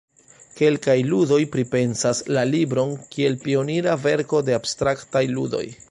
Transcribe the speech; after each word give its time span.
Kelkaj 0.59 0.95
ludoj 1.09 1.37
pripensas 1.55 2.23
la 2.37 2.47
libron 2.55 2.97
kiel 3.13 3.39
pionira 3.47 3.97
verko 4.09 4.45
de 4.49 4.61
abstraktaj 4.63 5.25
ludoj. 5.37 5.65